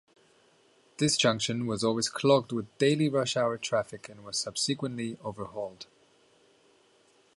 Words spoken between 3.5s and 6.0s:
traffic and was subsequently overhauled.